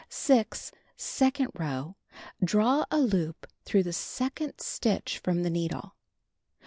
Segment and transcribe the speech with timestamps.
[0.09, 0.71] 6.
[0.97, 1.95] Second row:
[2.43, 5.93] Draw a loop through the second stitch from the needle.